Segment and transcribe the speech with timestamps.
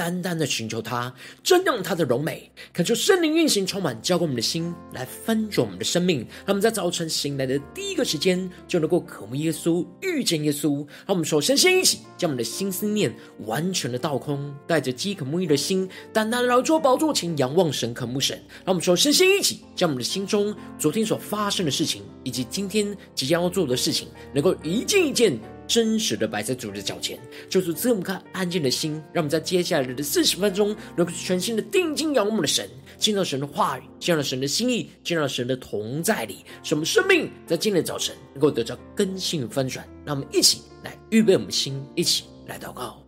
[0.00, 1.12] 单单的寻求他，
[1.44, 6.20] 瞻仰他的荣美，恳求圣灵运行，充满浇灌我们的心，来翻转我们的生命。
[6.20, 10.78] 让我们在早晨醒来的第一个时间，就能够渴慕耶稣，遇见耶稣。
[11.06, 18.34] 让我们首先先一起将我们的心思念完全的倒空，带着饥渴慕义的心，单单来到主宝座前仰望神，渴慕神。
[18.64, 25.38] 让我们首先先一起将我们的心中昨天所发生的事情，以及今天即将要做的事情，能够一件一件。
[25.70, 27.16] 真实的摆在主的脚前，
[27.48, 32.68] 就是这么看安静的心，让我们在接下来的四十分钟，能够全心的定睛仰望我们的神，
[32.98, 39.86] 见到神的话语，见到神的心意，见到神的同在里，使我们生命在今天的早晨能够得到更新翻转。
[40.04, 42.99] 让我们一起来预备我们的心，一起来祷告。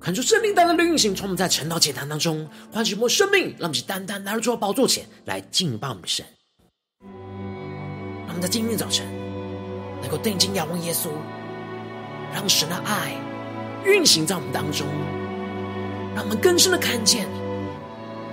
[0.00, 6.24] 看出圣灵单单的运行，从我们在晨祷祭坛当中唤醒我们生命，让我们单单来到主的宝座前来敬拜我们的神。
[8.26, 9.06] 让我们在今天早晨
[10.00, 11.10] 能够定睛仰望耶稣，
[12.32, 13.14] 让神的爱
[13.84, 14.86] 运行在我们当中，
[16.14, 17.28] 让我们更深的看见，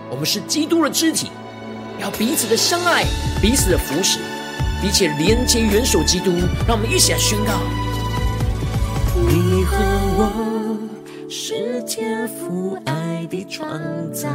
[0.09, 1.29] 我们是基督的肢体，
[1.99, 3.03] 要彼此的相爱，
[3.41, 4.19] 彼此的扶持，
[4.81, 6.31] 彼此连接元首基督。
[6.65, 7.59] 让我们一起来宣告：
[9.27, 9.75] 你和
[10.17, 10.56] 我。
[11.29, 13.69] 是天父爱的创
[14.13, 14.29] 造，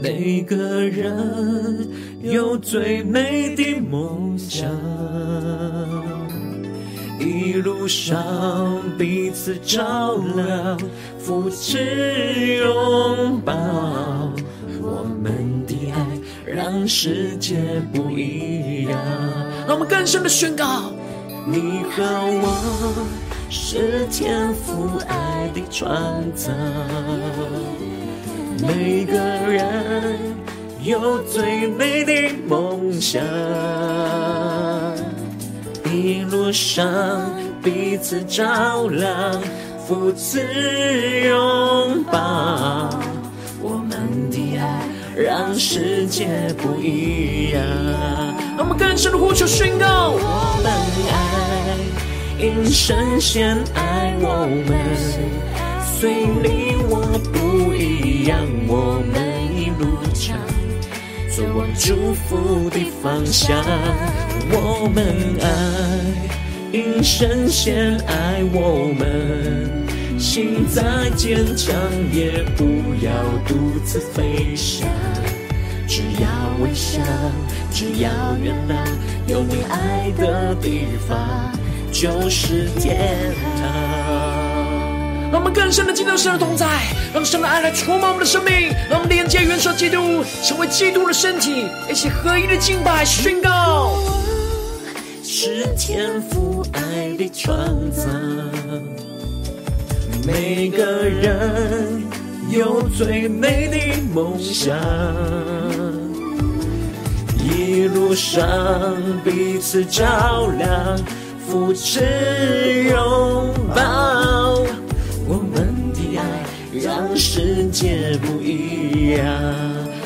[0.00, 1.88] 每个人
[2.22, 4.70] 有最美的梦想，
[7.18, 10.78] 一路上彼此照亮，
[11.18, 13.52] 扶持拥抱，
[14.80, 16.06] 我们的爱
[16.46, 17.56] 让世界
[17.92, 18.92] 不一样。
[19.66, 20.92] 让我们更深的宣告，
[21.44, 23.06] 你和我。
[23.48, 25.94] 是天赋爱的创
[26.34, 26.50] 造，
[28.60, 30.18] 每个人
[30.82, 32.12] 有最美的
[32.48, 33.22] 梦想，
[35.92, 37.30] 一路上
[37.62, 39.40] 彼此照亮，
[39.86, 42.90] 扶持拥抱，
[43.62, 46.26] 我们的爱让世界
[46.58, 47.62] 不一样。
[48.56, 50.72] 让我们更深的呼求宣告，我们
[51.12, 52.05] 爱。
[52.38, 54.76] 因神先爱我们，
[55.98, 58.38] 虽你我不一样，
[58.68, 59.16] 我们
[59.56, 60.36] 一路唱
[61.34, 63.56] 走往祝福的方向。
[64.50, 65.02] 我们
[65.40, 65.48] 爱，
[66.72, 71.74] 因神先爱我们，心再坚强
[72.12, 72.64] 也不
[73.02, 73.10] 要
[73.48, 74.86] 独自飞翔，
[75.88, 76.28] 只要
[76.60, 77.00] 微笑，
[77.72, 78.86] 只要原谅，
[79.26, 81.45] 有你爱的地方。
[81.98, 83.64] 就是天堂。
[85.32, 86.66] 让我们更深的进入神的同在，
[87.14, 93.96] 让神的爱来充满我们的生命，让我们连接元首基督，成为基督的身体，一起合一的敬拜宣告。
[95.24, 97.56] 是天父爱的创
[97.90, 98.04] 造，
[100.26, 102.02] 每个人
[102.50, 103.78] 有最美的
[104.12, 104.76] 梦想，
[107.42, 108.46] 一路上
[109.24, 110.98] 彼此照亮。
[111.48, 114.58] 扶持拥抱，
[115.28, 116.22] 我们的爱
[116.72, 119.24] 让世界不一样。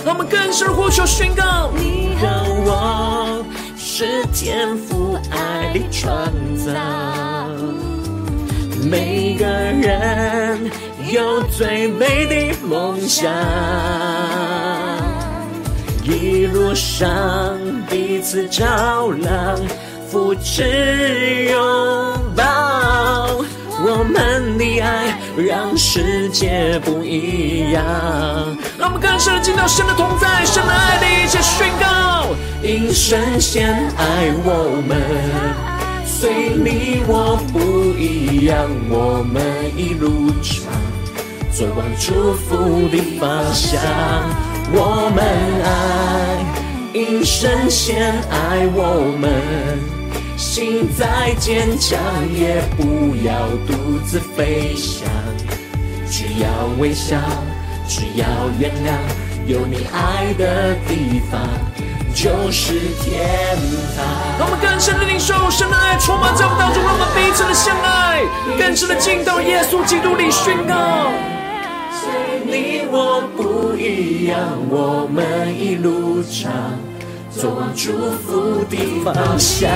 [0.05, 2.29] 让我们更深呼求宣告：你和
[2.67, 3.43] 我
[3.75, 6.73] 是天赋爱的创造，
[8.91, 10.71] 每个人
[11.11, 13.33] 有最美的梦想，
[16.05, 17.59] 一路上
[17.89, 19.59] 彼此照亮。
[20.11, 20.65] 扶持
[21.53, 21.57] 拥
[22.35, 22.45] 抱，
[23.85, 27.85] 我们的爱让世界不一样。
[28.77, 32.27] 让我们更深的进到神的同在，神的爱的一切宣告。
[32.61, 35.01] 因神先爱我们，
[36.05, 39.41] 虽你我不一样，我们
[39.77, 40.67] 一路闯，
[41.53, 43.81] 做往祝福的方向。
[44.73, 45.23] 我们
[45.65, 46.45] 爱，
[46.93, 50.00] 因神先爱我们。
[50.41, 52.01] 心再坚强，
[52.33, 55.07] 也不要独自飞翔。
[56.09, 56.49] 只要
[56.79, 57.19] 微笑，
[57.87, 58.27] 只要
[58.59, 58.97] 原谅，
[59.47, 61.43] 有你爱的地方
[62.15, 62.73] 就是
[63.03, 63.55] 天
[63.95, 64.03] 堂。
[64.39, 68.23] 让我们更深的领受神的爱，充满在我们当中，让我们彼此的相爱，
[68.59, 71.13] 更深的进到耶稣基督里宣告。
[72.47, 74.39] 你我不一样，
[74.71, 76.51] 我们一路上。
[77.41, 77.93] 做祝
[78.27, 79.71] 福的方向，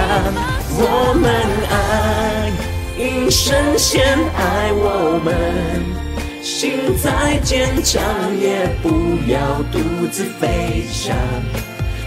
[0.77, 1.33] 我们
[1.71, 2.53] 爱，
[2.99, 4.05] 因神先
[4.37, 5.35] 爱我们，
[6.43, 8.03] 心再坚强
[8.39, 9.79] 也不要独
[10.13, 11.17] 自飞翔，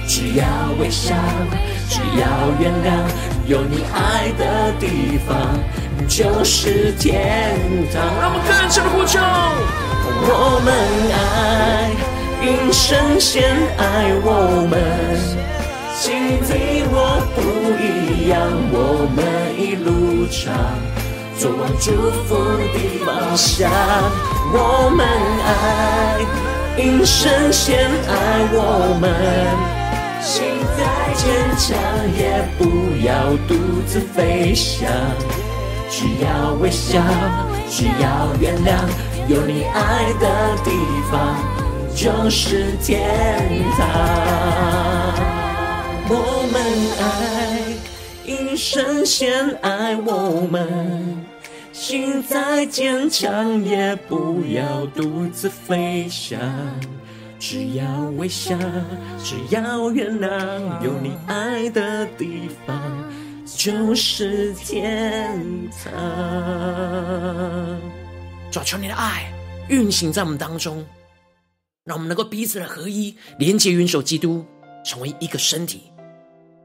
[0.08, 0.46] 只要
[0.80, 1.16] 微笑，
[1.90, 2.28] 只要
[2.60, 3.10] 原谅，
[3.48, 5.58] 有你爱的地方
[6.08, 7.58] 就是天
[7.92, 8.06] 堂。
[8.22, 9.20] 让我们更深的呼求，
[10.22, 10.70] 我们
[11.12, 12.17] 爱。
[12.40, 13.44] 因神先
[13.78, 14.74] 爱我们，
[15.96, 16.96] 心里我
[17.36, 17.42] 不
[17.82, 18.40] 一样，
[18.72, 19.20] 我们
[19.58, 20.54] 一路唱
[21.36, 21.92] 走往祝
[22.26, 23.70] 福的方向。
[24.54, 25.06] 我们
[25.44, 25.52] 爱，
[26.78, 29.04] 因神先爱我们，
[30.22, 30.44] 心
[30.78, 30.80] 再
[31.16, 31.26] 坚
[31.58, 31.76] 强
[32.16, 33.56] 也不要独
[33.86, 34.88] 自飞翔，
[35.90, 37.02] 只要微笑，
[37.70, 38.88] 只要原谅，
[39.28, 40.72] 有你爱的地
[41.12, 41.57] 方。
[41.98, 43.10] 就是天
[43.76, 43.90] 堂。
[46.08, 46.62] 我们
[47.02, 47.74] 爱，
[48.24, 51.26] 因神先爱我们，
[51.74, 56.40] 心再坚强也不要独自飞翔。
[57.40, 57.84] 只要
[58.16, 58.56] 微笑，
[59.24, 62.80] 只要原谅，有你爱的地方
[63.44, 65.42] 就是天
[65.84, 65.92] 堂。
[68.52, 69.34] 主，求你的爱
[69.68, 70.86] 运行在我们当中。
[71.88, 74.46] 让我们能够彼此的合一，连接元首基督，
[74.84, 75.84] 成为一个身体，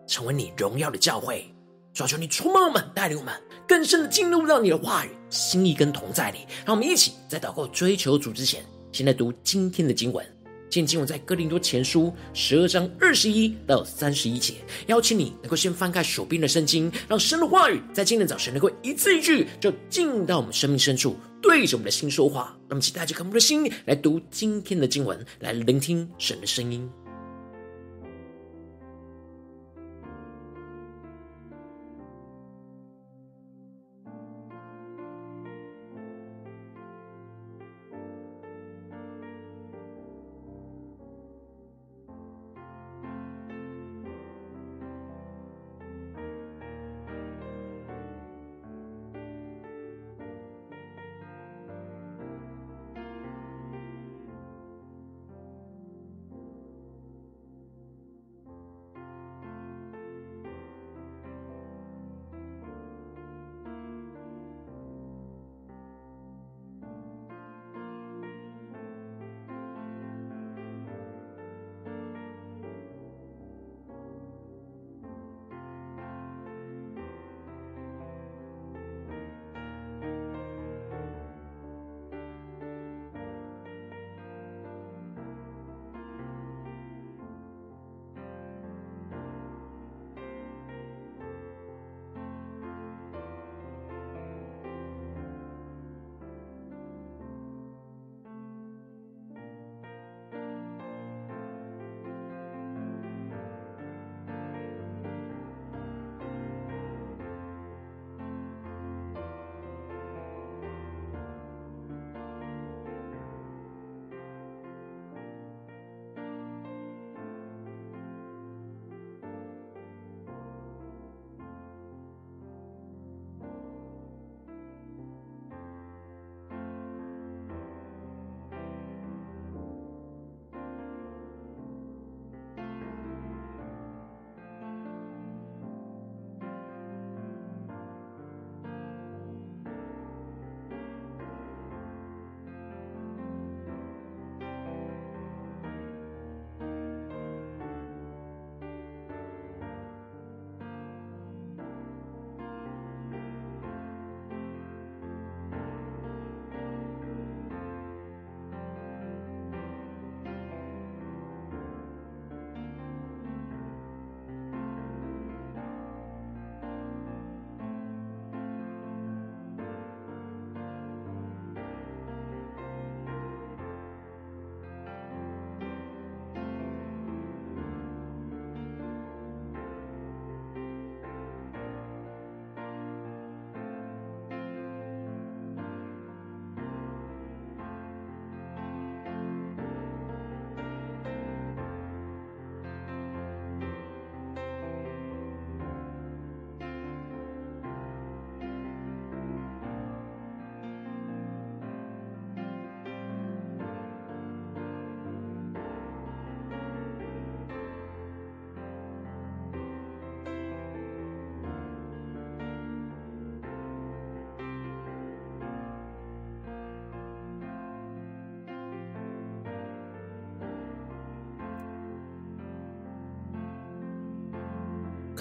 [0.09, 1.47] 成为你荣耀的教会。
[1.95, 3.33] 主，求你充满我们，带领我们
[3.69, 6.39] 更深的进入到你的话语、心意跟同在里。
[6.67, 10.27] 让我们一起在祷告、追求主之前，先来读今天的经文。
[10.69, 14.55] 今天经文在哥林多前书十二章二十一到三十一节。
[14.87, 21.15] 邀请你能够先翻开手边的圣经，让神的话语在今天早晨能够一字一句，就进到我们生命深处。
[21.43, 26.89] 对着我们的心说话，那么请大家看我们的心来读今天的经文，来聆听神的声音。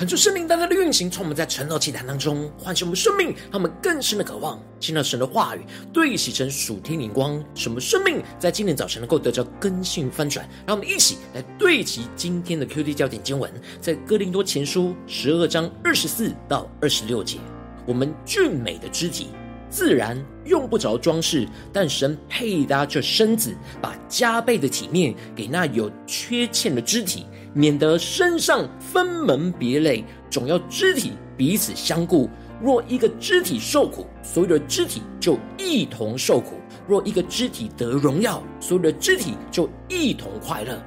[0.02, 10.50] 恳求圣灵大大的运行，从我们在晨祷祈坛当中唤醒我们生命，让我们更深的渴望听到神的话语，对齐成属天灵光，使我们生命在今天早晨能够得着更新翻转。
[10.66, 17.38] 让我们一起来对齐今天的 QD 焦点经文，在哥林多前书十二章二十四到二十六节。
[17.86, 19.28] 我们俊美的肢体
[19.72, 27.26] 自然用不着装饰，但神配搭这身子，把加倍的体面给那有缺欠的肢体。
[27.54, 32.30] 免得身上分门别类，总要肢体彼此相顾。
[32.62, 36.54] 若一个肢体受苦，所有的肢体就一同受苦；
[36.88, 40.82] 若一个肢体得荣耀，所有的肢体就一同快乐。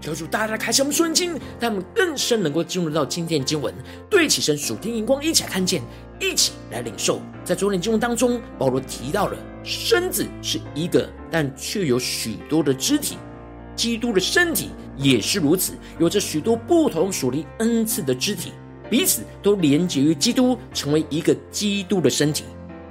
[0.00, 3.74] 求主大大开启我们顺经，让我们更深能够进入到今天的经文，
[4.08, 5.82] 对起身属天荧光，一起来看见，
[6.20, 7.20] 一起来领受。
[7.44, 13.16] 在昨天经文当中，保罗提到了身子是一个，但却有许多的肢体。
[13.74, 18.52] 基督的身体也是如此，有着许多不同属灵恩赐的肢体，
[18.90, 22.44] 彼此都连结于基督，成为一个基督的身体，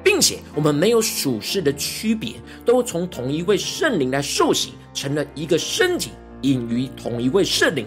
[0.03, 2.33] 并且我们没有属世的区别，
[2.65, 6.09] 都从同一位圣灵来受洗，成了一个身体，
[6.41, 7.85] 隐于同一位圣灵。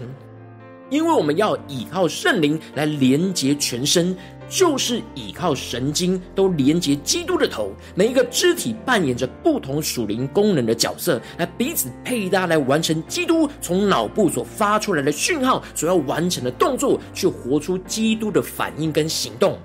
[0.89, 4.15] 因为我们要依靠圣灵来连结全身。
[4.47, 19.57] 就是依靠神经都连接基督的头，每一个肢体扮演着不同属灵功能的角色，来彼此配搭，来完成基督从脑部所发出来的讯号所要完成的动作，去活出基督的反应跟行动。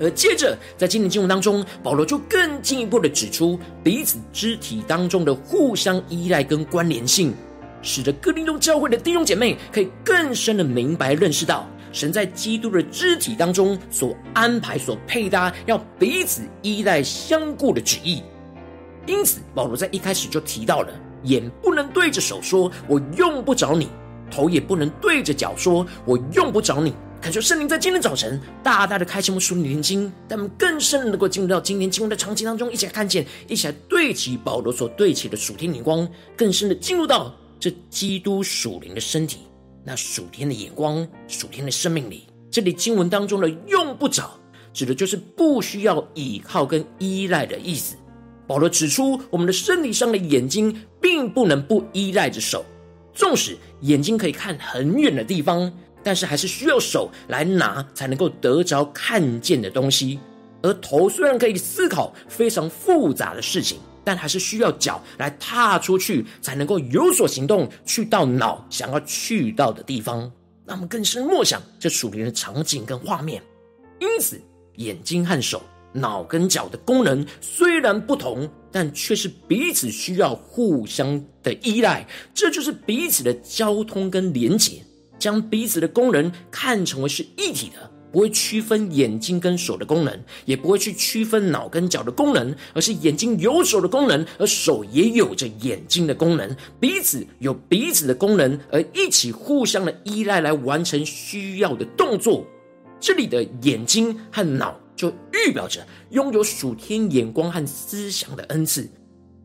[0.00, 7.32] 而接着，在今天经文当中，保罗就更进一步的指出彼此肢体当中的互相依赖跟关联性，
[7.80, 11.64] 使得哥林多教会的弟兄姐妹可以更深的明白认识到。
[11.94, 18.20] 神在基督的肢体当中所安排、所配搭，要彼此依赖相顾的旨意。
[19.06, 23.88] 因此，保罗在一开始就提到了：眼不能对着手说“我用不着你”，
[24.28, 26.92] 头也不能对着脚说“我用不着你”。
[27.22, 39.38] 恳求圣灵在今天早晨大大的开启我们属灵的眼睛，让我们更深的能够进入到今天经文的场景当中，一起来看见，一起来对齐保罗所对齐的属天眼光，更深的进入到这基督属灵的身体。
[39.84, 44.30] 那属天的眼光，属天的生命里，这里经文当中的“用不着”，
[44.72, 47.94] 指的就是不需要依靠跟依赖的意思。
[48.46, 52.64] 保罗指出，我们的身体上的眼睛，并不能不依赖着手。
[53.12, 55.72] 纵使眼睛可以看很远的地方，
[56.02, 60.18] 但是还是需要手来拿，才能够得着看见的东西。
[60.62, 63.78] 而头虽然可以思考非常复杂的事情。
[64.04, 70.30] 但还是需要脚来踏出去，才能够有所行动，去到脑想要去到的地方。
[70.66, 73.42] 那么更深默想这属灵的场景跟画面。
[73.98, 74.40] 因此，
[74.76, 82.06] 眼睛和手、脑跟脚的功能虽然不同，但却是彼此需要互相的依赖。
[82.34, 84.82] 这就是彼此的交通跟连结，
[85.18, 87.90] 将彼此的功能看成为是一体的。
[88.14, 102.46] 不会区分眼睛跟手的功能，也不会去区分脑跟脚的功能，而是眼睛有手的功能，而手也有着眼睛的功能，彼此有彼此的功能，而一起互相的依赖来完成需要的动作。
[103.00, 108.88] 这里的眼睛和脑就预表着拥有属天眼光和思想的恩赐。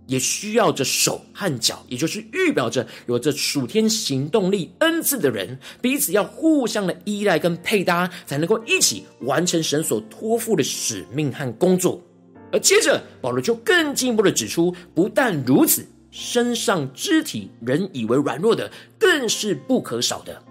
[0.10, 12.02] 也需要着手和脚，也就是预表着有着属天行动力恩赐的人，彼此要互相的依赖跟配搭，才能够一起完成神所托付的使命和工作。
[12.52, 20.42] 而接着保罗就更进一步的指出，不但如此，身上肢体人以为软弱的，更是不可少的。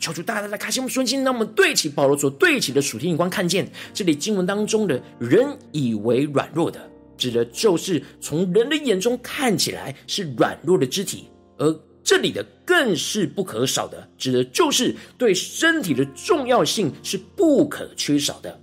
[0.00, 6.90] 求主大大的开心我们顺心，让我们对齐保罗所对齐的属天眼光，看见这里经文当中的人以为软弱的。
[7.18, 11.24] 指的就是从人的眼中看起来是软弱的肢体，
[11.58, 18.58] 而这里的更是不可少的，指的就是对身体的重要性是不可缺少的。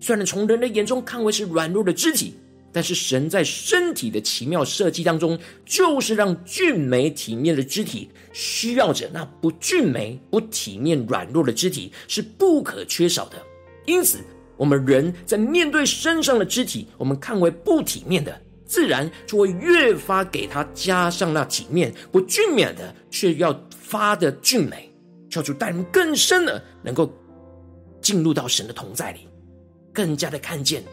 [0.00, 2.34] 虽然从人的眼中看为是软弱的肢体，
[2.72, 13.36] 但是神在身体的奇妙设计当中，就是让俊美体面的肢体需要着那不俊美、不体面、软弱的肢体是不可缺少的。
[13.86, 14.18] 因此，
[14.56, 24.88] 我们人在面对身上的肢体，我们看为不体面的，自然就会越发给它加上那体面；不俊美的，却要发的俊美。
[25.28, 27.10] 求主带人更深的，能够
[28.00, 29.26] 进入到神的同在里，
[29.92, 30.84] 更加的看见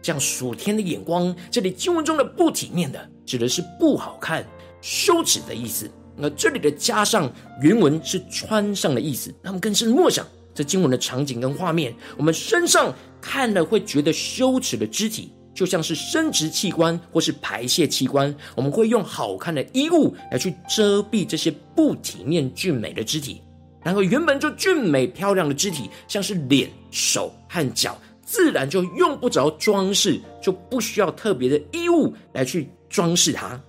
[0.00, 1.34] 这样属天的眼光。
[1.50, 4.46] 这里经文中的不体面的，指的是不好看、
[4.80, 5.90] 羞耻的意思。
[6.16, 10.26] 那这里的加上原文是穿上的意思，那么更是默想。
[10.54, 23.40] 这经文的场景跟画面，我们身上看了会觉得羞耻的肢体，就像是生殖器官或是排泄器官，我们会用好看的衣物来去遮蔽这些不体面俊美的肢体，
[23.82, 33.60] 然后原本就俊美漂亮的肢体，像是脸、手和脚，自然就用不着装饰，就不需要特别的衣物来去装饰它。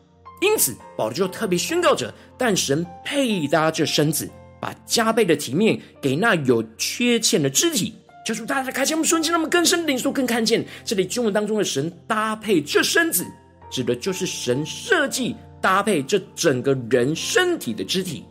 [0.41, 4.29] 因此，保罗就特别宣告着：但神配搭这身子，
[4.61, 7.93] 把加倍的体面给那有缺欠的肢体。
[8.29, 13.25] 求主大家开启我们瞬间，让我们更深领受、更看见这里经文当中的神搭配这身子，
[13.71, 18.23] 指的就是神设计搭配这整个人身体的肢体。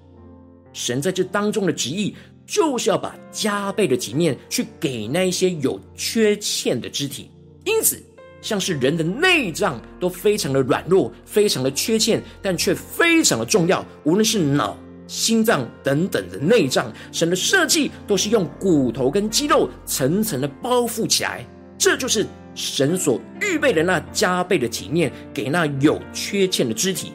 [0.73, 2.15] 神在这当中的旨意，
[2.47, 7.29] 就是要把加倍的体面去给那一些有缺欠的肢体。
[7.65, 8.01] 因此，
[8.41, 13.85] 像是人的内脏都非常的软弱，非常的缺欠，但却非常的重要。
[14.05, 14.79] 无论是脑。
[15.09, 21.45] 心脏等等的内脏，神的设计都是用骨头跟肌肉层层的包覆起来，
[21.79, 27.15] 这就是神所预备的那加倍的体面，给那有缺欠的肢体。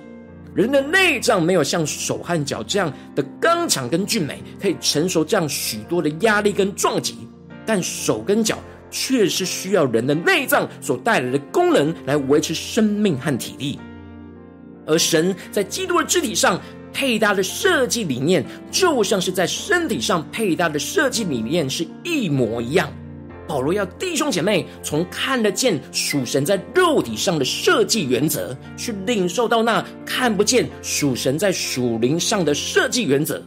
[0.56, 7.27] 人的内脏没有像手和脚这样的刚强跟俊美，可以承受这样许多的压力跟撞击，
[7.65, 8.58] 但手跟脚
[8.89, 13.79] 却是需要人的内脏所带来的功能来维持生命和体力，
[14.88, 16.60] 而神在基督的肢体上。
[16.93, 22.91] 配搭的设计理念，就像是在身体上配搭的设计理念是一模一样。
[23.45, 33.43] 保罗要弟兄姐妹从看得见属神在肉体上的设计原则，去领受到那看不见属神在属灵上的设计原则。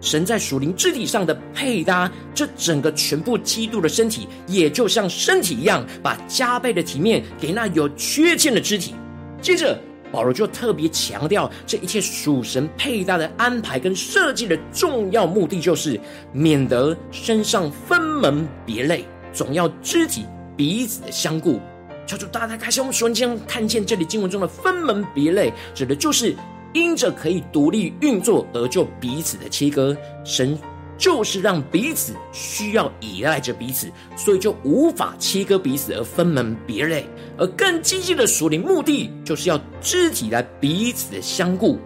[0.00, 8.94] 神在属灵肢体上的配搭，这整个全部基督的身体，也就像身体一样，把加倍的体面给那有缺陷的肢体。
[9.40, 9.80] 接着。
[10.10, 16.00] 保罗就特别强调，这一切属神配搭的安排跟设计的重要目的，就是
[16.32, 20.24] 免得身上分门别类，总要肢体
[20.56, 21.60] 彼此的相顾。
[22.06, 26.34] 求主大大开启我们瞬间看见这里经文中的分门别类，指的就是
[26.72, 29.96] 因着可以独立运作而就彼此的切割。
[30.24, 30.58] 神。
[30.98, 37.06] 就是让彼此需要依赖着彼此，所以就无法切割彼此而分门别类。
[37.38, 41.78] 而更积极的属灵目的，就是要肢体来彼此的相顾，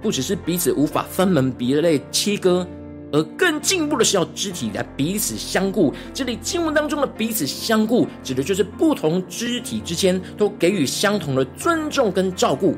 [0.00, 2.66] 不只是彼此无法分门别类切割，
[3.12, 5.92] 而更进步的是要肢体来彼此相顾。
[6.14, 12.74] 这里经文当中的彼此相顾，指的就是不同肢体之间都给予相同的尊重跟照顾，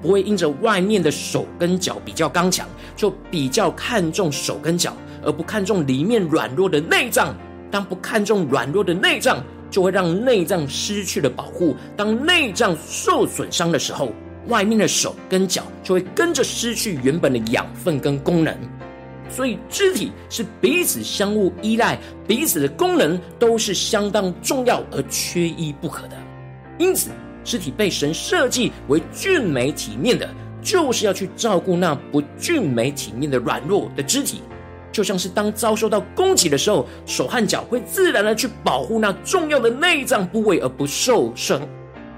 [0.00, 4.96] 不会因着外面的手跟脚比较刚强，就比较看重手跟脚。
[5.24, 7.36] 而不看重里面软弱的内脏，
[7.70, 11.76] 当不看重软弱的内脏，就会让内脏失去了保护。
[11.96, 14.12] 当内脏受损伤的时候，
[14.48, 18.54] 外面的手跟脚就会跟着失去原本的养分跟功能。
[19.30, 26.16] 所以，肢体是彼此相互依赖，彼此的功能都是相当重要而缺一不可的。
[26.76, 27.08] 因此，
[27.42, 30.28] 肢体被神设计为俊美体面的，
[30.60, 34.42] 就是要去照顾那不俊美体面的软弱的肢体。
[34.92, 41.60] 就像是当遭受到攻击的时候，手和脚会自然的去保护那重要的内脏部位，而不受伤，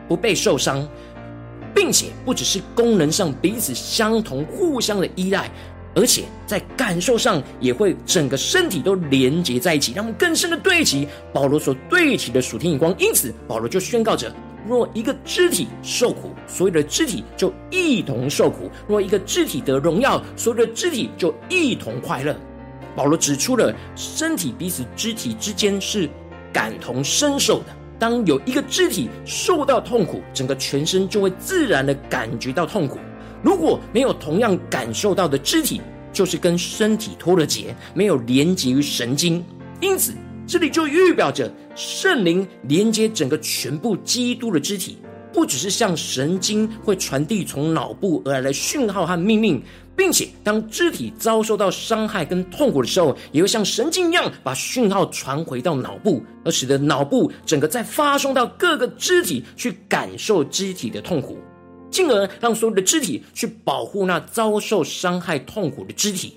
[0.08, 0.86] 不被受伤，
[1.74, 5.48] 并且不只是功能上彼此相同、互相的依赖，
[5.94, 12.94] 而且在感受上也会整个身体都连接在一起，让我们更深的对齐保罗所对齐的属天眼光。
[12.98, 14.34] 因此，保罗就宣告着：
[14.66, 22.34] 若一个肢体受苦，所有的肢体就一同受苦；若一个肢体得荣耀，所有的肢体就一同快乐。
[22.96, 26.08] 保罗指出了身体彼此肢体之间是
[26.52, 27.66] 感同身受的。
[27.98, 32.98] 当有一个肢体受到痛苦，整个全身就会自然的感觉到痛苦。
[33.42, 35.80] 如果没有同样感受到的肢体，
[36.12, 39.44] 就是跟身体脱了节，没有连接于神经。
[39.80, 40.12] 因此，
[40.46, 44.98] 这里就预表着圣灵连接整个全部基督的肢体，
[45.32, 49.62] 不只是像神经会传递从脑部而来的讯号和命令。
[49.96, 61.38] 并且，当肢体遭受到伤害跟痛苦的时候，也会像神经一样，把讯号传回到脑部，而使得脑部整个再发送到各个肢体去感受肢体的痛苦，
[61.90, 66.36] 进而让所有的肢体去保护那遭受伤害痛苦的肢体。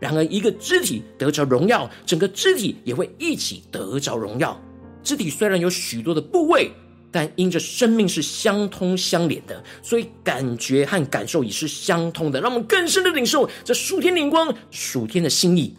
[0.00, 4.58] 然而，一个肢体得着荣耀，整个肢体也会一起得着荣耀。
[5.02, 6.70] 肢体虽然有许多的部位。
[7.10, 15.74] 但因着生命是相通相连的，所以感觉和感受也是相通的，让我们更深的领受这属天灵光、属天的心意。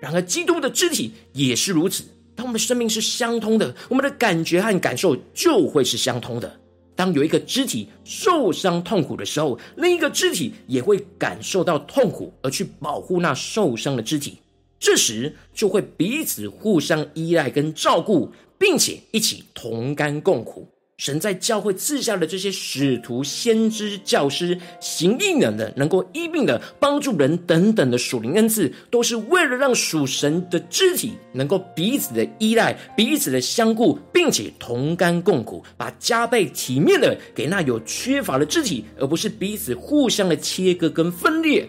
[0.00, 2.04] 然而，基督的肢体也是如此。
[2.34, 6.58] 当我们的生命是相通的，我们的感觉和感受就会是相通的。
[6.94, 14.38] 当有一个肢体受伤痛苦的时候，另一个肢体也会感受到痛苦，而去保护那受伤的肢体。
[14.82, 18.30] 这时就会彼此互相依赖跟照顾。
[18.58, 41.68] 并且一起同甘共苦，神在教会赐下的这些使徒、先知、教师、行异能的、能够医病的、帮助人等等的属灵恩赐，都是为了让属神的肢体能够彼此的依赖、彼此的相顾，并且同甘共苦，把加倍体面的给那有缺乏的肢体，而不是彼此互相的切割跟分裂。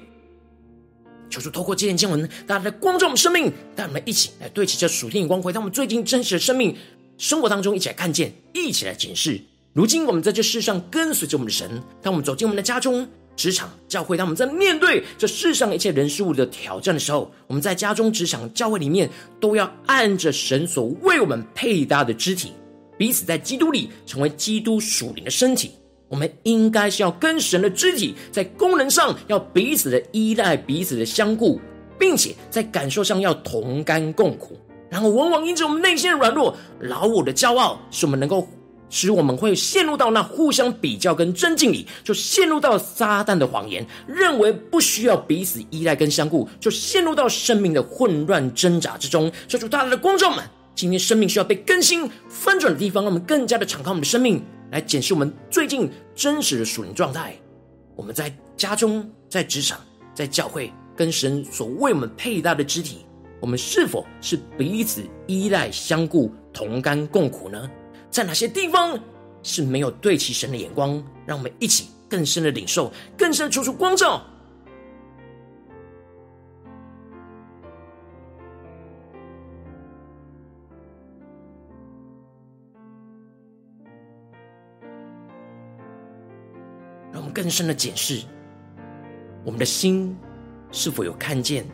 [1.34, 6.76] 求主透过这段经文，大家来光照我们生命，带我们一起来对齐这属天眼光，回到我们最近真实的生命。
[7.17, 9.41] 生活当中一起来看见，一起来检视。
[9.74, 22.52] 如今我们在这世上跟随着我们的神，当我们走进我们的家中、职场、教会，当我们在面对这世上一切人事物的挑战的时候，我们在家中、职场、教会里面，都要按着神所为我们配搭的肢体，
[22.96, 25.72] 彼此在基督里成为基督属灵的身体。
[26.13, 31.60] 我们应该是要跟神的肢体在功能上要彼此的依赖、彼此的相顾，
[31.97, 34.56] 并且在感受上要同甘共苦。
[34.91, 38.47] 然后，往往因着我们内心的软弱、老我的骄傲，使我们能够
[38.91, 49.32] 使我们会陷入到那互相比较跟争竞里，就陷入到撒旦的谎言，认为不需要彼此依赖跟相顾，就陷入到生命的混乱挣扎之中。
[49.47, 50.43] 求主大大的光照们，
[50.76, 57.36] 今天生命需要被更新翻转的地方，让我们更加的敞开我们的生命，来检视我们最近真实的属灵状态。
[57.95, 59.79] 我们在家中、在职场、
[60.15, 63.05] 在教会，跟神所为我们佩戴的肢体。
[63.39, 67.69] 我们是否是彼此依赖、相顾、同甘共苦呢？
[68.09, 68.99] 在哪些地方
[69.43, 70.91] 是没有对齐神的眼光？
[71.23, 74.25] 让我们一起更深的领受，更深的求出光照。
[87.43, 88.21] 更深的检视，
[89.43, 90.15] 我们的心
[90.71, 91.65] 是否有看见。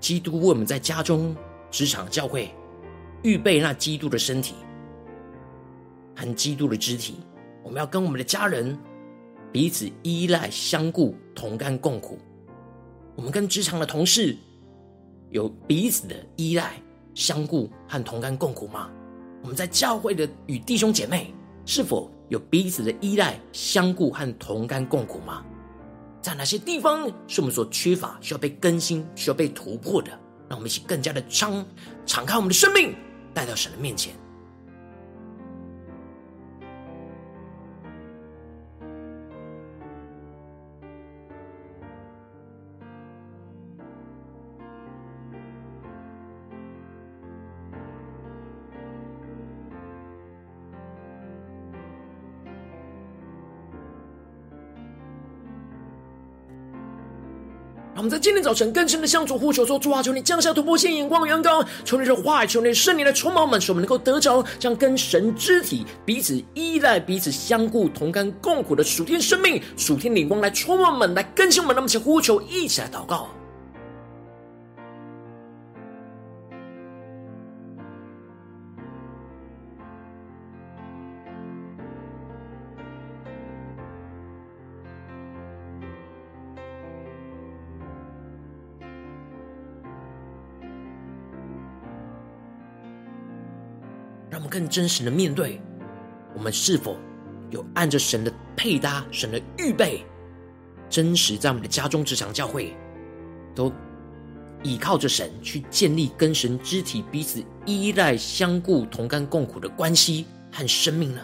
[0.00, 1.36] 基督为我们在家中、
[1.70, 2.50] 职场、教会
[3.22, 4.56] 预备那基督的身体
[6.16, 7.20] 和基督的肢体，
[7.62, 8.76] 我们要跟我们的家人
[9.52, 12.18] 彼此依赖、相顾、同甘共苦。
[13.14, 14.36] 我们跟职场的同事
[15.30, 16.72] 有彼此的依赖、
[17.14, 18.90] 相顾和同甘共苦吗？
[19.42, 21.32] 我们在教会的与弟兄姐妹
[21.64, 25.42] 是否有彼此的依赖、相顾和同甘共苦吗？
[26.20, 30.10] 在哪些地方是我们所缺乏、需要被更新、需要被突破的？
[30.48, 31.64] 让我们一起更加的敞
[32.04, 32.94] 敞开我们的生命，
[33.32, 34.14] 带到神的面前。
[57.96, 71.76] 我们在今天早晨更深的向主呼求说：主啊，求你降下突破性眼光远高，求你的话语，求你的圣灵来充满我们，使我们能够得着这样跟神肢体彼此依赖、彼此相顾、同甘共苦的属天生命、属天灵光来充满我们，来更新我们。
[71.76, 73.28] 那么，请呼求，一起来祷告。
[94.54, 95.60] 更真实的面对，
[96.32, 96.96] 我们是否
[97.50, 100.06] 有按着神的配搭、神的预备，
[100.88, 102.72] 真实在我们的家中、职场、教会，
[103.52, 103.72] 都
[104.62, 111.20] 倚靠着神去建立跟神肢体彼此依赖、相顾、同甘共苦的关系和生命呢？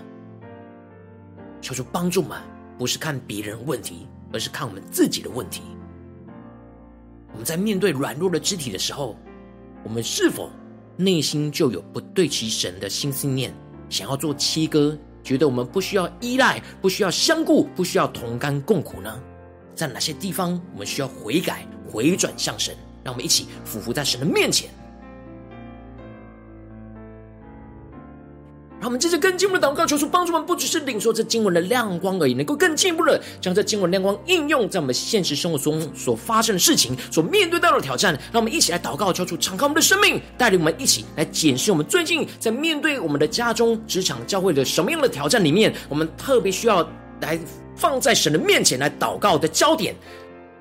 [1.60, 2.36] 求主帮助我们，
[2.76, 5.62] 不是看别人问题，而是看我们自己的问题。
[7.30, 9.16] 我们在面对软弱的肢体的时候，
[9.84, 10.50] 我们是否
[11.00, 13.50] 内心就有不对齐神的心思念，
[13.88, 19.18] 想要做七哥，觉得我们不需要依赖，不需要相顾，不需要同甘共苦呢？
[19.74, 22.76] 在哪些地方我们需要悔改、回转向神？
[23.02, 24.68] 让我们一起俯伏在神的面前。
[28.80, 38.14] 让我们接着更进一步的祷告，求主帮助我们，不只是领受这经文的亮光而已，能够更进一步的将这经文亮光应用在我们现实生活中所发生的事情、所面对到的挑战。
[38.32, 46.82] 让我们一起来祷告，求主敞开我们的生命，带领我们一起来检视我们最近在面对我们的家中、职场、教会的什么样的挑战里面，我们特别需要
[47.20, 47.38] 来
[47.76, 49.94] 放在神的面前来祷告的焦点，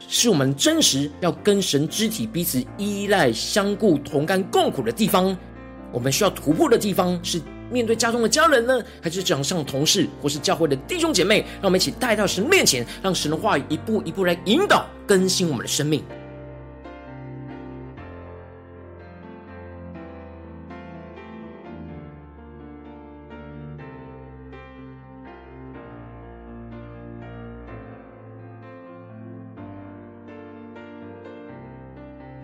[0.09, 5.37] 是我们真实要跟神肢体彼此依赖、相顾、同甘共苦的地方。
[5.93, 7.41] 我们需要突破的地方是。
[7.71, 16.03] 面对家中的家人呢还是掌上同事或是教会的弟兄姐妹让我们一起带到神面前让神的话语一步一步来引导更新我们的生命。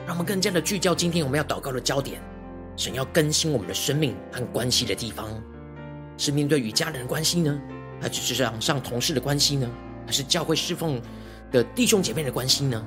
[0.05, 2.34] 让我们更加的聚焦今天我们要祷告的焦点。
[2.77, 5.29] 神要更新我们的生命和关系的地方，
[6.17, 7.59] 是面对与家人关系呢，
[8.01, 9.69] 还是职场上同事的关系呢，
[10.05, 11.01] 还是教会侍奉
[11.51, 12.85] 的弟兄姐妹的关系呢？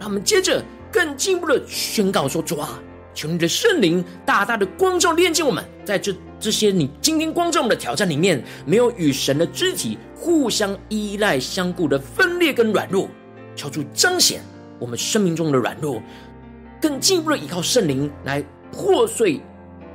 [0.00, 2.80] 让我们接着更进一步的宣告说：主啊，
[3.14, 13.08] 求你的圣灵大大的光照炼净我们，在这这些你今天光照我们的挑战里面，没有与神的肢体互相依赖相顾的分裂跟软弱，
[13.54, 14.42] 求主彰显
[14.78, 16.02] 我们生命中的软弱，
[16.80, 18.42] 更进一步的依靠圣灵来。
[18.72, 19.40] 破碎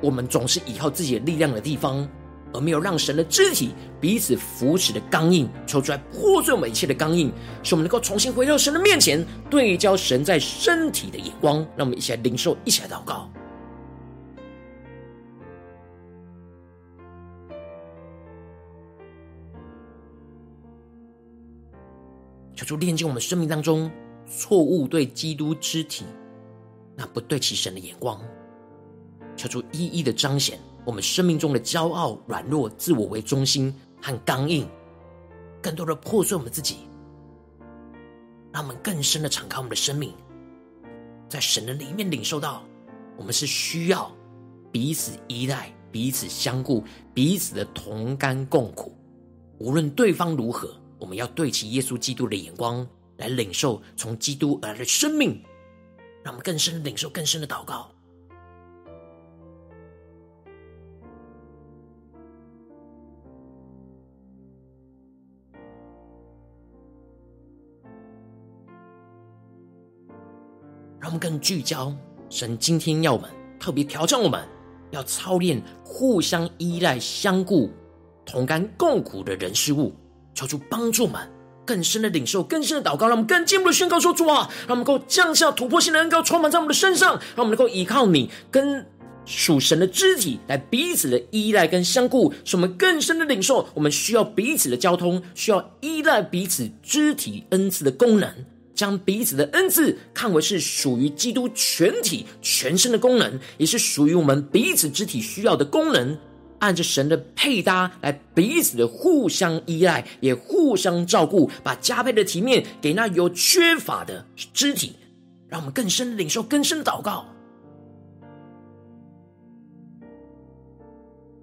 [0.02, 2.08] 我们总是依靠自己的力量的地方，
[2.54, 11.58] 而没有让神的肢体彼此扶持的刚硬，抽出来破碎我们一切的刚硬，使我们能够重新回到神的面前，对焦神在身体的眼光。
[11.76, 13.28] 让我们一起来领受，一起来祷告，
[22.56, 23.92] 求主炼净我们生命当中
[24.28, 26.06] 错误对基督肢体
[26.96, 28.20] 那不对齐神的眼光。
[29.38, 34.68] 求主一一的彰显我们生命中的骄傲、软弱、自我为中心和刚硬，
[35.62, 36.78] 更多的破碎我们自己，
[38.52, 40.12] 让我们更深的敞开我们的生命，
[41.30, 42.64] 在神的里面领受到，
[43.16, 44.12] 我们是需要
[44.72, 48.98] 彼此依赖、彼此相顾、彼此的同甘共苦。
[49.60, 55.44] 无论对方如何，我们要对齐耶稣基督的眼光来领受从基督而来的生命，
[56.24, 57.92] 让我们更深的领受、更深的祷告。
[71.08, 71.96] 让我们更聚焦，
[72.30, 74.44] 神今天要我们特别挑战我们，
[74.92, 77.72] 要操练互相依赖、相顾、
[78.26, 79.96] 同甘共苦的人事物，
[80.34, 81.26] 求主帮助我们
[81.66, 88.86] 更深的领受、更深的祷告，让我们更进一步的宣告说：主啊，让我们够降下突破性的恩膏，充满在我们的身上，让我们能够依靠你跟
[89.24, 98.30] 属神的肢体来彼此的依赖跟相顾，使我们更深的领受，我们需要彼此的交通，需要依赖彼此肢体恩赐的功能。
[98.78, 106.18] 将彼此的恩赐看为是属于基督全体全身的功能，也是属于我们彼此肢体需要的功能。
[106.60, 114.96] 按着神的配搭来彼此的互相依赖，也互相照顾，把加倍的体面给那有缺乏的肢体。
[115.48, 117.26] 让我们更深领受，更深祷告，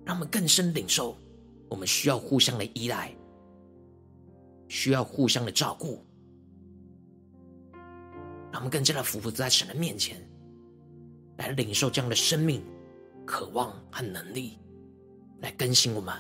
[0.05, 1.17] 让我们更深领受，
[1.69, 3.15] 我们需要互相的依赖，
[4.69, 6.05] 需要互相的照顾。
[8.55, 10.17] 让我们更加的俯伏在神的面前，
[11.39, 12.63] 来领受这样的生命、
[13.27, 14.61] 渴望和能力，
[15.41, 16.15] 来更新我们。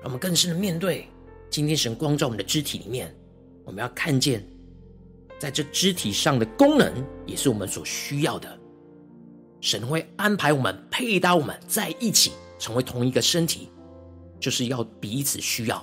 [0.00, 1.06] 让我们更深的面对
[1.48, 3.14] 今天神光照我们的肢体里面，
[3.64, 4.44] 我们要看见，
[5.38, 6.92] 在这肢体上的功能
[7.24, 8.58] 也是我们所需要的。
[9.60, 13.68] 神会安排我们、配搭我们在一起，成为同一个身体。
[14.42, 15.80] 就是要彼此需要，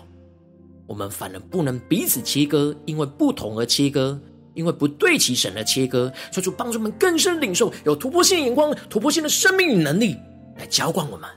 [0.85, 4.19] 我们反而不能彼此切割，因为不同而切割，
[4.53, 6.11] 因为不对齐神而切割。
[6.29, 10.17] 求主帮助我们更深领受，有突破性眼光、突破性的生命与能力
[10.57, 11.29] 来浇灌我们，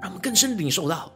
[0.00, 1.12] 让我们更深领受到，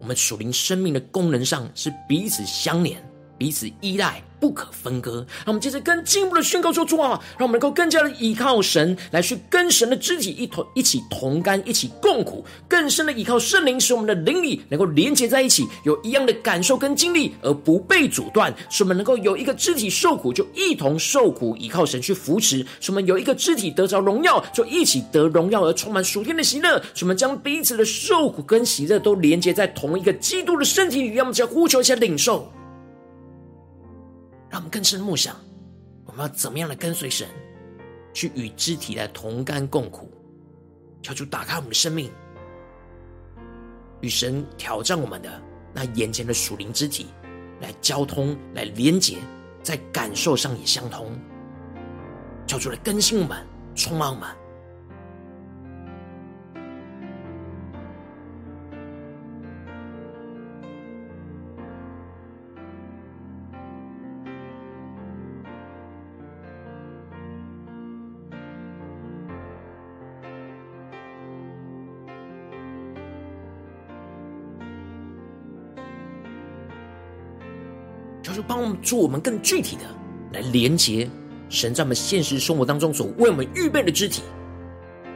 [0.00, 3.00] 我们属灵生命的功能上是彼此相连、
[3.38, 4.20] 彼此依赖。
[4.40, 5.26] 不可分割。
[5.44, 18.54] 让我们接着更进一步的宣告说：主啊，让我们能够更加的依靠神，来去跟神的肢体一同一起同甘，一起共苦，更深的依靠圣灵，使我们的灵里能够连接在一起，有一样的感受跟经历，而不被阻断。
[18.70, 26.80] 使我们能够有一个肢体受苦，就一同受苦，依靠神去扶持；使我们有一个肢体得着荣耀，就一起得荣耀，而充满属天的喜乐。
[26.94, 32.50] 使我们将彼此的受苦跟喜乐都连接在同一个基督的身体里，让我们再呼求一下领受。
[34.56, 35.36] 让我们更深默想，
[36.06, 37.28] 我们要怎么样的跟随神，
[38.14, 40.10] 去与肢体来同甘共苦，
[41.02, 42.10] 求主打开我们的生命，
[44.00, 45.42] 与神挑战我们的
[45.74, 47.08] 那眼前的属灵肢体
[47.60, 49.18] 来交通、来连结，
[49.62, 51.06] 在感受上也相通，
[52.46, 53.36] 求主来更新我们、
[53.74, 54.26] 充满我们。
[78.36, 79.82] 就帮我们做我们更具体的
[80.32, 81.08] 来连接
[81.48, 84.20] 神在我们现实生活当中所为我们预备的肢体，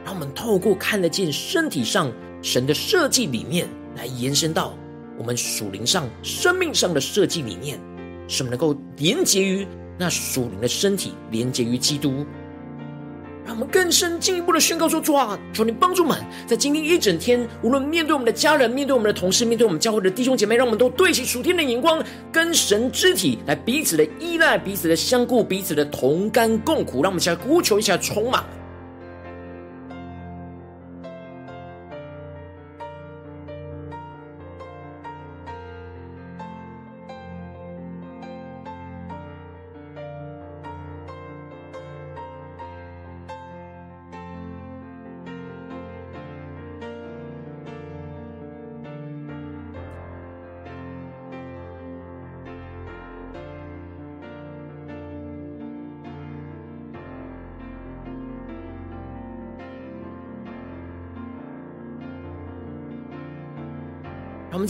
[0.03, 4.75] 让我们透过看得见身体上神的设计理念，来延伸到
[5.19, 7.79] 我们属灵上、生命上的设计理念，
[8.27, 9.67] 使我们能够连接于
[9.99, 12.25] 那属灵的身体，连接于基督。
[13.45, 27.01] 让我们更深进一步的宣告说：主啊，求你帮助我们，在今天一整天，无论面对我们的家人、面对我们的同事、面对我们教会的弟兄姐妹，让我们都对齐属天的眼光，跟神肢体来彼此的依赖、彼此的相顾、彼此的同甘共苦。
[27.01, 28.43] 让我们一起来呼求，一下充满。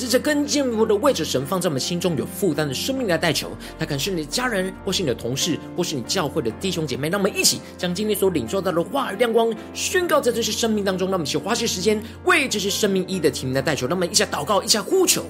[0.01, 7.07] 试着更进一步的为着神放在我们心中有负担的生命来代求，他可能是你的家人，或是你的同事，或是你教会的弟兄姐妹。
[7.07, 11.07] 让我们一起将今天所领受到的话语亮光宣告在这些生命当中。
[11.07, 13.85] 让我们一起花些时间为这些生命一的提名来代求。
[13.85, 15.23] 让我们一起祷告，一起呼求。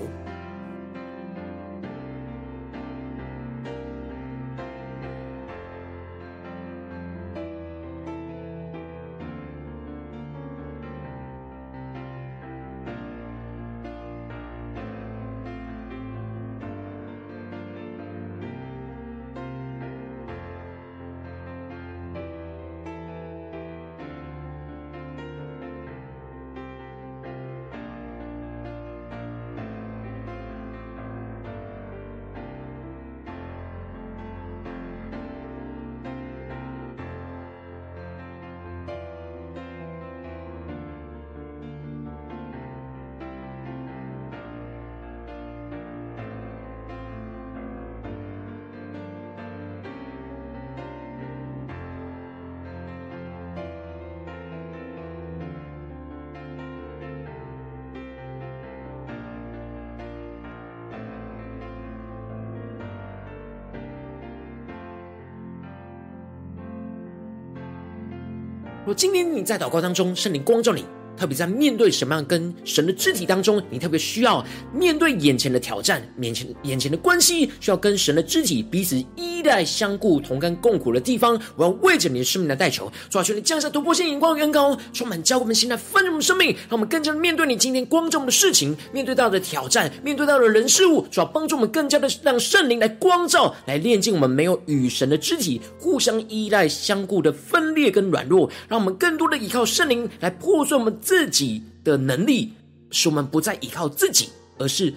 [68.94, 70.86] 今天你在祷告当中，圣灵光照你。
[71.22, 100.98] 特别在面对什么样跟神的肢体当中，你特别需要面对眼前的挑战，面前眼前的关系，需要跟神的肢体彼此依赖相顾、同甘共苦的地方，我要为着你的生命来代求，主啊，求你降下突破性眼光，远高，充满教会我们心来丰盛的生命，让我们更加的面对你今天光照我们的事情，面对到的挑战，面对到的人事物，主要帮助我们更加的让圣灵来光照，来炼净我们没有与神的肢体互相依赖相顾的分裂跟软弱，让我们更多的依靠圣灵来破碎我们。
[101.12, 102.54] 自己的能力，
[102.90, 104.94] 使我们不再依靠自己，而是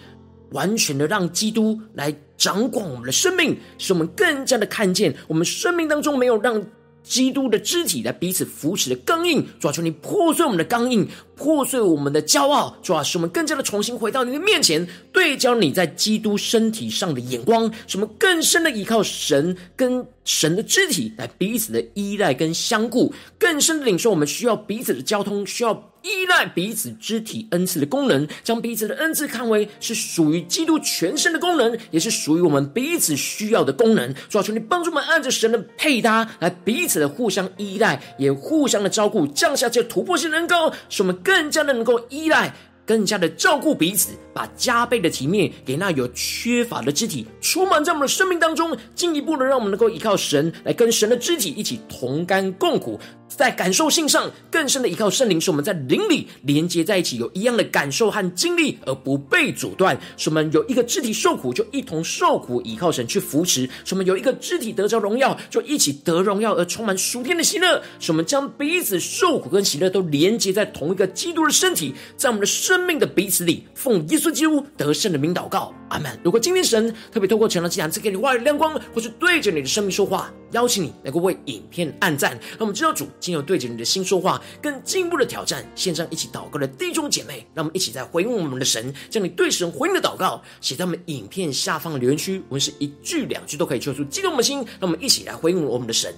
[0.52, 6.64] 完全的让基督来掌管我们的生命，使我们更加的看见我们生命当中没有让。
[7.06, 11.06] 基督的肢体来彼此扶持的刚硬，主啊，求你破碎我们的刚硬，
[11.36, 25.74] 破碎我们的骄傲，主啊，使我们更加的重新回到你的面前，对焦你在基督身体上的眼光，使我们更深的依靠神跟神的肢体来彼此的依赖跟相顾，更深的领受我们需要彼此的交通，需要
[26.04, 34.14] 依赖彼此肢体恩赐的功能，将彼此的恩赐看为是属于基督全身的功能，也是属于我们彼此需要的功能。
[34.28, 36.94] 主啊，求你帮助我们按着神的配搭来彼此。
[36.94, 42.54] 的互相依赖，也互相的照顾，降下这突破性的恩膏，使我们更加的能够依赖，
[42.86, 53.00] 更加的照顾彼此，把加倍的体面给那有缺乏的肢体，充满在我们的生命当中，进一步的让我们能够依靠神，来跟神的肢体一起同甘共苦。
[53.36, 59.98] 在感受性上更深的依靠圣灵，使我们在灵里连接在一起，有一样的感受和经历，而不被阻断。
[60.16, 67.82] 使我们有一个肢体受苦，就一同受苦，依靠神去扶持；使我们有一个肢体得着荣耀，就一起得荣耀，而充满属天的喜乐。
[67.98, 76.18] 使我们将彼此受苦跟喜乐都连接在同一个基督的身体，在我们的生命的彼此里，奉耶稣基督得胜的名祷告，阿门。
[76.22, 83.08] 如果今天神特别透过《成了祭坛》赐给你话语亮光，或是对着你的生命说话，邀请你能够为影片按赞，让我们知道主。
[83.20, 96.14] 今后对着你的心说话，更进一步的挑战，线上一起祷告的弟兄姐妹，让我们一起在回应我们的神，将你对神回应的祷告写在我们影片下方的留言区，无论是一句两句都可以说出激动我们的心，让我们一起来回应我们的神。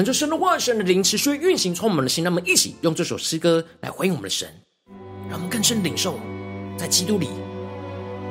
[0.00, 2.24] 恳求神的话语、神的灵持续运行，充满我们的心。
[2.24, 4.48] 让我们一起用这首诗歌来回应我们的神，
[5.28, 6.18] 让我们更深领受
[6.78, 7.28] 在基督里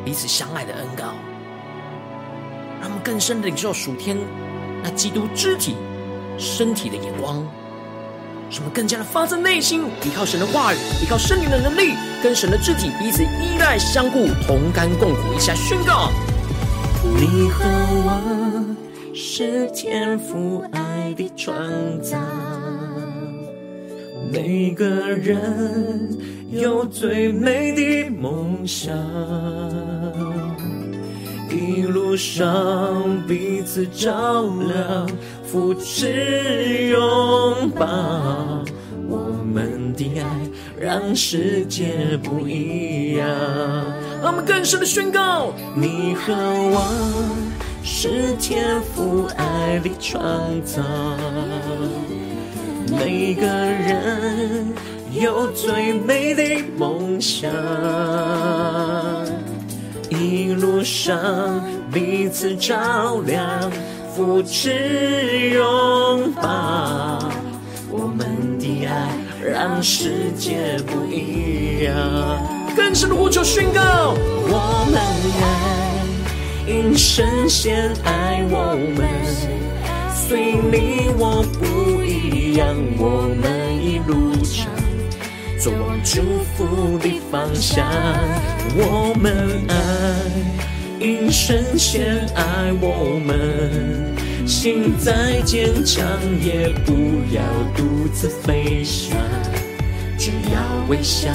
[0.04, 1.14] 彼此相爱的恩膏，
[2.82, 4.18] 让我们更深的领受属天
[4.82, 5.76] 那基督肢体
[6.40, 7.48] 身体的眼光，
[8.50, 11.94] 使我们更加的发自内心依靠神的话语，依靠圣灵的能力，
[12.24, 15.36] 跟神的肢体彼此依赖相顾，同甘共苦。
[15.38, 16.10] 一下宣告：
[17.16, 18.76] 你和我
[19.14, 21.56] 是天赋爱的创
[22.02, 22.18] 造，
[24.32, 26.18] 每个人
[26.52, 28.96] 有最美的梦想。
[31.50, 35.10] 一路上彼此照亮，
[35.44, 38.64] 扶持拥抱，
[39.08, 40.26] 我们的爱
[40.80, 43.28] 让世界不一样。
[44.22, 46.80] 让我们更深的宣告：你和我
[47.84, 50.82] 是天赋爱的创造，
[52.92, 54.74] 每个人
[55.12, 56.44] 有最美的
[56.78, 57.50] 梦想。
[60.10, 63.72] 一路上彼此照亮，
[64.16, 67.30] 扶持拥抱，
[67.90, 69.10] 我们的爱
[69.44, 71.96] 让世界不一样。
[72.76, 75.00] 更深的呼求宣告，我们
[75.42, 75.89] 爱，
[76.70, 79.10] 因神先爱我们，
[80.14, 84.68] 虽你我不一样，我们一路上。
[85.58, 86.22] 走往祝
[86.54, 87.90] 福的方向，
[88.76, 89.74] 我们爱，
[91.04, 94.16] 因神先爱我们，
[94.48, 96.06] 心再坚强
[96.40, 96.94] 也不
[97.34, 97.42] 要
[97.76, 99.18] 独自飞翔，
[100.20, 101.32] 只要微笑，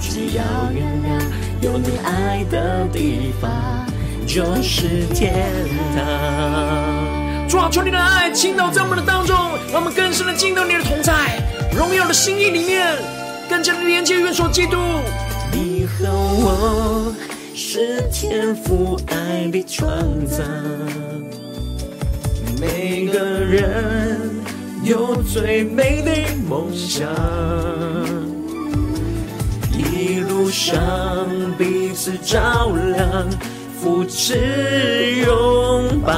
[0.00, 0.42] 只要
[0.74, 1.22] 原谅，
[1.62, 3.86] 有你爱的地方
[4.26, 5.32] 就是天
[5.94, 7.48] 堂。
[7.48, 9.36] 主啊，求你的爱倾倒在我们的当中，
[9.70, 11.12] 让我们更深的进到你的同在、
[11.76, 12.96] 荣耀的心意里面。
[13.48, 14.76] 更加的连接、元首基督。
[15.52, 17.14] 你和我
[17.54, 19.86] 是天赋爱的创
[20.26, 20.42] 造，
[22.58, 24.18] 每个人
[24.82, 26.10] 有最美的
[26.48, 27.06] 梦想，
[29.70, 30.74] 一路上
[31.58, 33.28] 彼此照亮，
[33.84, 36.10] 扶持拥抱，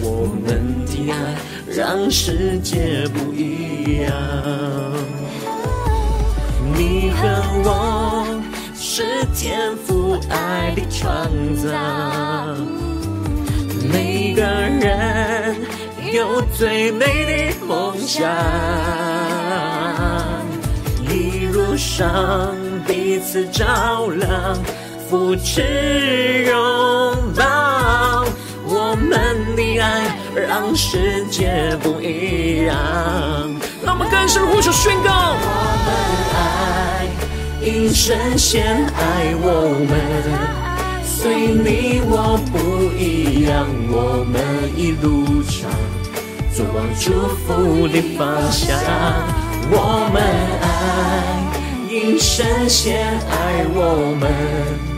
[0.00, 1.36] 我们的爱
[1.68, 4.12] 让世界不一样。
[6.74, 7.28] 你和
[7.62, 8.26] 我
[8.74, 11.70] 是天赋爱的创造，
[13.92, 15.56] 每个人
[16.12, 18.28] 有最美的梦想，
[21.08, 22.52] 一路上
[22.84, 24.58] 彼此照亮，
[25.12, 26.54] 扶持拥
[27.36, 28.24] 抱，
[28.64, 32.74] 我们的爱让世界不一样。
[33.84, 35.44] 让我们更深呼求宣告：我
[35.84, 35.92] 们
[36.40, 37.06] 爱，
[37.60, 39.92] 因神先爱我们。
[41.04, 44.40] 虽你我不一样，我们
[44.74, 45.70] 一路上
[46.54, 47.12] 走往祝
[47.44, 48.78] 福的方向。
[49.70, 50.22] 我们
[50.62, 50.64] 爱，
[51.90, 54.91] 因神先爱我们。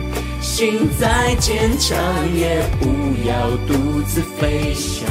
[0.57, 1.97] 心再坚强，
[2.33, 2.87] 也不
[3.27, 5.05] 要独自飞翔，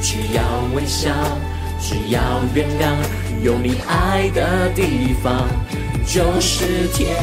[0.00, 0.42] 只要
[0.74, 1.10] 微笑。
[1.78, 2.18] 只要
[2.54, 2.96] 原谅，
[3.42, 5.46] 有你爱的地方
[6.06, 7.14] 就是天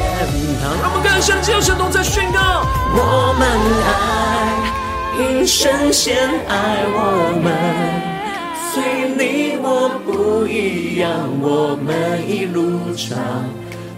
[0.62, 0.72] 堂。
[0.80, 2.64] 让我们更深的向同在宣告：
[2.94, 3.50] 我们
[3.88, 7.48] 爱，因神先爱我们。
[8.72, 11.10] 虽你我不一样，
[11.42, 13.18] 我们一路唱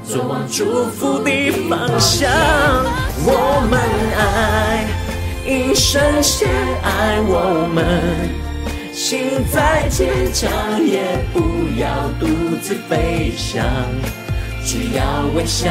[0.07, 2.31] 做往祝福的方向。
[3.25, 3.77] 我们
[4.15, 4.87] 爱，
[5.45, 6.47] 因神先
[6.81, 7.83] 爱我们。
[8.93, 10.49] 心再坚强，
[10.81, 11.03] 也
[11.33, 11.39] 不
[11.77, 11.87] 要
[12.19, 13.65] 独自飞翔。
[14.65, 15.03] 只要
[15.35, 15.69] 微笑，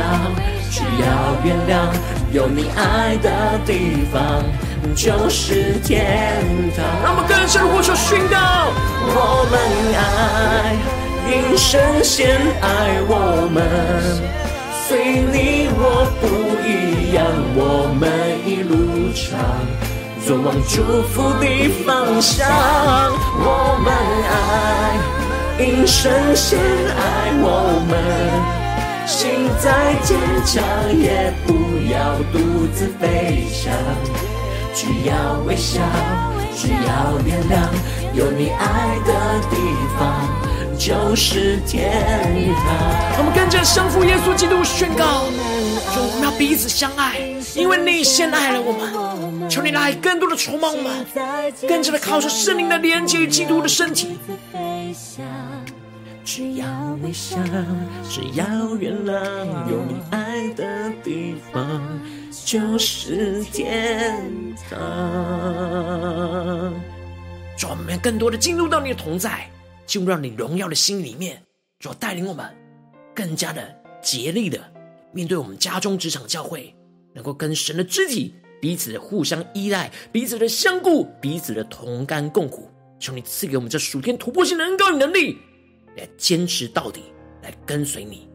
[0.71, 1.91] 只要原谅，
[2.31, 4.45] 有你爱的地方
[4.95, 6.45] 就是天
[6.77, 6.85] 堂。
[7.03, 8.69] 让我们更深呼求宣告：
[9.09, 9.59] 我们
[9.97, 10.77] 爱，
[11.29, 13.59] 因神先爱我们，
[14.87, 16.25] 虽你我不
[16.65, 17.61] 一样，我
[17.99, 18.05] 们
[18.47, 19.39] 一路唱。
[20.25, 21.45] 走往祝福的
[21.85, 22.49] 方向，
[23.39, 23.87] 我们
[24.27, 24.99] 爱，
[25.65, 26.99] 因神先爱
[27.43, 27.47] 我
[27.89, 27.93] 们，
[29.07, 30.63] 心再坚强
[30.99, 31.53] 也不
[31.93, 31.95] 要
[32.33, 33.73] 独自飞翔，
[34.75, 35.81] 只要微笑，
[36.57, 37.55] 只要原谅，
[38.15, 39.11] 有你爱的
[39.49, 39.57] 地
[39.97, 40.03] 方
[40.79, 41.91] 就是天
[42.55, 42.65] 堂。
[43.19, 45.25] 我们跟着圣父耶稣基督宣告。
[45.95, 47.19] 主，我们要彼此相爱，
[47.55, 49.49] 因为你先爱了我们。
[49.49, 51.07] 求你来更多的充满我们，
[51.69, 54.19] 更加的靠着圣灵的连接与基督的身体。
[56.25, 56.67] 只要
[57.03, 57.37] 微笑，
[58.11, 58.45] 只要
[58.77, 61.81] 原谅，有你爱的地方
[62.45, 64.21] 就是天
[64.69, 64.79] 堂。
[67.57, 69.49] 主，我们更多的进入到你的同在，
[69.87, 71.43] 进入到你荣耀的心里面，
[71.79, 72.45] 主带领我们
[73.15, 74.61] 更加的竭力的
[75.13, 76.75] 面对我们家中、职场、教会，
[77.15, 82.71] 能够跟神的肢体彼此的互相依赖，彼此的相顾，彼此的同甘共苦。
[82.99, 85.39] 求你赐给我们这属天突破性的恩膏与能力。
[85.97, 87.03] 来坚持到底，
[87.43, 88.29] 来跟随你。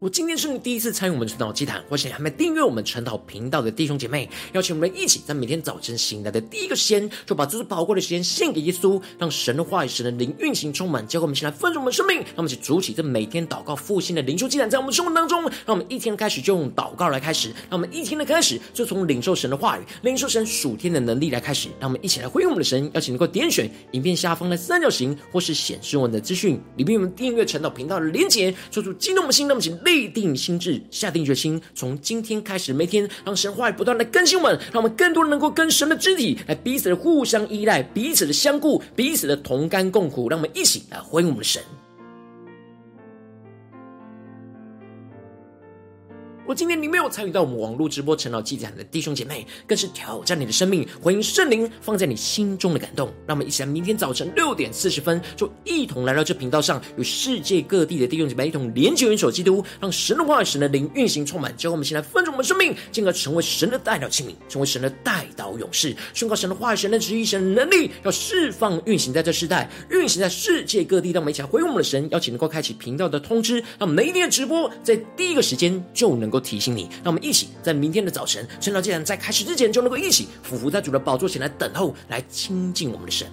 [0.00, 12.18] 我今天是你第一次参与我们晨祷祭坛，或是你还没订阅我们晨祷频道的弟兄姐妹，邀请我们一起在每天早晨醒来的第一个时间，就把这最宝贵的时间献给耶稣，让神的话语、神的灵运行充满，教会我们起来丰盛我们生命。
[12.18, 21.70] 让我们一起筑起这每天祷告复兴的灵修祭坛，在我们生活当中，让我们一天开始就用祷告来开始，让我们一天的开始就从领受神的话语、领受神属天的能力来开始。
[21.80, 30.82] 让我们一起来回应我们的神，邀请能够点选影片下方的三角形，或是显示我们的资讯里面，我们订阅晨祷频道的连结，做出激动的心，那么请立定心智。
[30.90, 41.62] 下定决心，从今天开始，每天让神话语不断的更新我们，让我们更多人能够跟神的肢体来彼此的互相依赖，彼此的相顾，彼此的同甘共苦，让我们一起来回应我们的神。
[46.48, 53.12] 我今天你没有参与到我们网络直播陈老祭坛的弟兄姐妹，更是挑战你的生命，回应圣灵放在你心中的感动。
[53.26, 61.54] 让我们一起来，明天早晨六点四十分，就一同来到这频道上，与世界各地的弟兄姐妹一同连接、元首基督，让神的话语、神的灵运行充满。
[61.54, 71.10] 之后，我们先来分盛我们生命，进而成为神的代表器皿，成为神的代祷勇士，宣告神的话语、神的旨意、神的能力，要释放、运行在这世代，运行在世界各地。
[71.10, 76.37] 让我们一起来回应我们的神，邀请能够开启频道的通知，让每一天的直播在第一个时间就能够。
[76.40, 83.26] 提醒你，让我们一起在明天的早晨，趁到既然在开始之前，就能够一起俯伏在主的宝座前来等候，来亲近我们的神。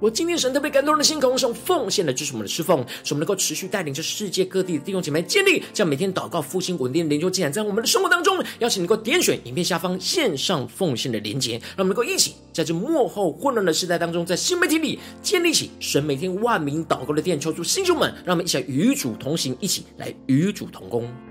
[0.00, 21.29] 我今天神特别感动的心，空上奉献的就是我们的侍奉，使我们能够持续带领着世界各地的弟兄姐妹建立，这样每天祷告复兴稳定的灵修进展，在我们的生活当中，邀请你能够点选影片下方线上奉献的连结，让我们能够一起在这幕后混乱的时代当中，在新媒体里建立起神每天万名祷告的殿，求主弟兄们，让我们一起来与主同行，一起来与主同工。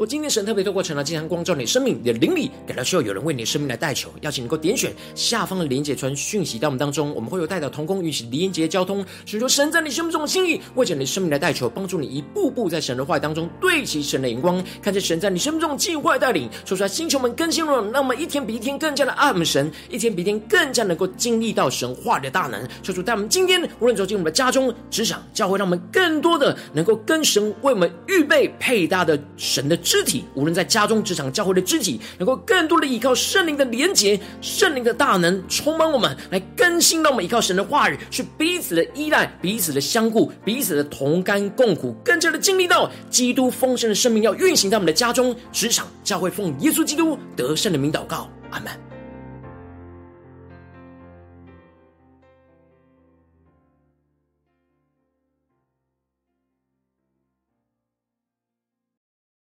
[0.00, 29.78] 我今天神特别透过晨祷祭坛光照你生命，你的灵里感到需要有人为你的生命来代求，邀请你能够点选下方的连结传讯息到我们当中，我们会有代祷同工与其连结交通，寻求神在你生命中的心意，为着你生命来代求，帮助你一步步在神的话当中对齐神的眼光，看见神在你生命中的计划带领，说出来星球们更新了，让我们一天比一天更加的爱我们神，一天比一天更加能够经历到神话的大能，求主带我们今天无论走进我们的家中、职场、教会，让我们更多的能够跟神为我们预备配搭的神的。
[29.90, 48.89] 肢体，无论在家中、职场、教会的肢体，能够更多的依靠圣灵的连结，圣灵的大能充满我们，来更新，让我们依靠神的话语，去彼此的依赖、彼此的相顾、彼此的同甘共苦，更加的经历到基督丰盛的生命要运行在我们的家中、职场、教会，奉耶稣基督得胜的名祷告，阿门。